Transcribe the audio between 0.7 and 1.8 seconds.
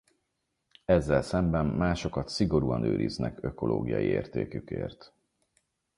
Ezzel szemben